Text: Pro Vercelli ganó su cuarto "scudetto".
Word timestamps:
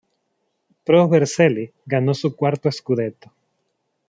Pro 0.83 1.07
Vercelli 1.07 1.71
ganó 1.85 2.15
su 2.15 2.35
cuarto 2.35 2.71
"scudetto". 2.71 3.31